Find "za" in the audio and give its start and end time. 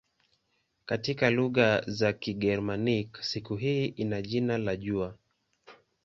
1.87-2.13